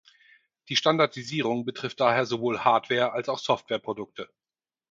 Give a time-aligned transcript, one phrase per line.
[0.69, 4.33] Die Standardisierung betrifft daher sowohl Hardware als auch Softwareprodukte.